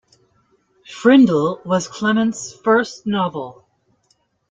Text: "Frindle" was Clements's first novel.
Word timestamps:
"Frindle" 0.87 1.61
was 1.63 1.87
Clements's 1.87 2.53
first 2.59 3.05
novel. 3.05 3.67